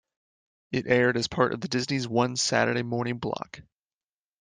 It 0.71 0.87
aired 0.87 1.15
as 1.15 1.27
part 1.27 1.53
of 1.53 1.61
the 1.61 1.67
Disney's 1.67 2.07
One 2.07 2.35
Saturday 2.35 2.81
Morning 2.81 3.19
block. 3.19 3.61